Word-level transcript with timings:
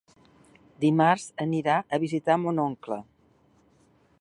Dimarts 0.85 1.27
irà 1.59 1.75
a 1.81 1.99
visitar 2.05 2.39
mon 2.47 2.63
oncle. 2.65 2.99